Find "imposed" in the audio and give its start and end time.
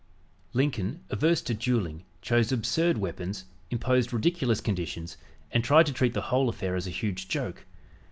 3.69-4.11